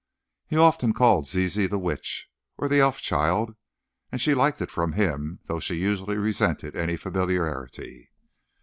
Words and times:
He 0.47 0.57
often 0.57 0.93
called 0.93 1.27
Zizi 1.27 1.67
the 1.67 1.77
Witch, 1.77 2.27
or 2.57 2.67
the 2.67 2.79
Elf 2.79 3.01
child, 3.03 3.55
and 4.11 4.19
she 4.19 4.33
liked 4.33 4.59
it 4.59 4.71
from 4.71 4.93
him, 4.93 5.39
though 5.45 5.59
she 5.59 5.75
usually 5.75 6.17
resented 6.17 6.75
any 6.75 6.97
familiarity. 6.97 8.09